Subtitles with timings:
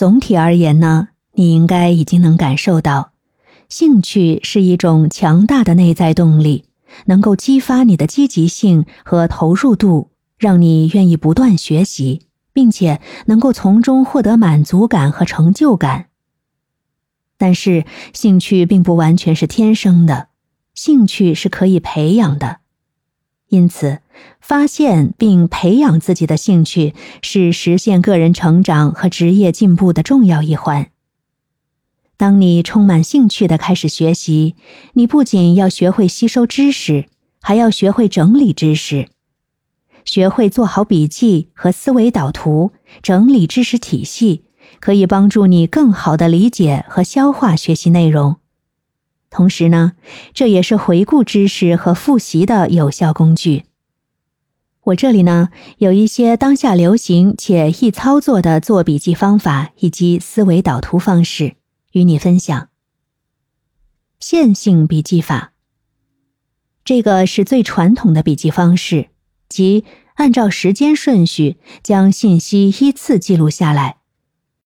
[0.00, 3.12] 总体而言呢，你应该已经能感受到，
[3.68, 6.64] 兴趣是一种强大的内在动力，
[7.04, 10.08] 能够激发你的积极性和投入度，
[10.38, 16.06] 让你愿意不断学习，并且能够从中获得满足感和成就感。
[17.36, 20.28] 但是，兴趣并不完全是天生的，
[20.72, 22.60] 兴趣是可以培养的。
[23.48, 24.00] 因此，
[24.40, 30.90] 发现并培养自己的兴趣是实现个人成长和职业进步的重要一环。
[32.16, 34.54] 当你充满兴趣的开始学习，
[34.92, 37.06] 你不仅要学会吸收知识，
[37.40, 39.08] 还要学会整理知识，
[40.04, 44.44] 学会做好笔记和思维导图，整理知识体系，
[44.80, 48.36] 可以帮助你更好的理解和消化学习内容。
[49.30, 49.92] 同时呢，
[50.34, 53.64] 这也是回顾知识和复习的有效工具。
[54.90, 61.56] 我这里呢有一些当下流行且易操作的做笔记方法以及思维导图方式
[61.92, 62.68] 与你分享。
[64.18, 65.52] 线性笔记法，
[66.84, 69.10] 这个是最传统的笔记方式，
[69.48, 73.99] 即按照时间顺序将信息依次记录下来，